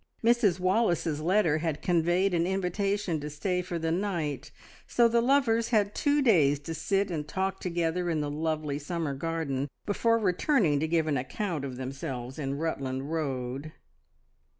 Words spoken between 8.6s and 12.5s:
summer garden before returning to give an account of themselves